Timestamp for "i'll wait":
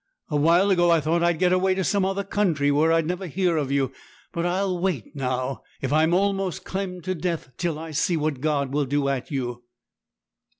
4.47-5.15